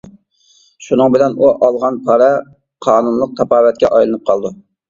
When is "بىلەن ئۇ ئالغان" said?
1.15-2.01